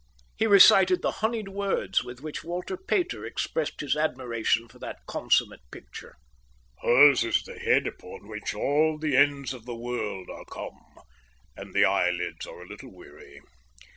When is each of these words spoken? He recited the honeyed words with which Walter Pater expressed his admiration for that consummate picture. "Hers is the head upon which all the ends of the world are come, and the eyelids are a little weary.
He 0.35 0.47
recited 0.47 1.03
the 1.03 1.11
honeyed 1.21 1.49
words 1.49 2.03
with 2.03 2.21
which 2.21 2.43
Walter 2.43 2.75
Pater 2.75 3.23
expressed 3.23 3.81
his 3.81 3.95
admiration 3.95 4.67
for 4.67 4.79
that 4.79 5.05
consummate 5.05 5.59
picture. 5.71 6.15
"Hers 6.81 7.23
is 7.23 7.43
the 7.43 7.59
head 7.59 7.85
upon 7.85 8.27
which 8.27 8.55
all 8.55 8.97
the 8.97 9.15
ends 9.15 9.53
of 9.53 9.65
the 9.67 9.75
world 9.75 10.27
are 10.27 10.45
come, 10.45 10.95
and 11.55 11.75
the 11.75 11.85
eyelids 11.85 12.47
are 12.47 12.63
a 12.63 12.67
little 12.67 12.91
weary. 12.91 13.41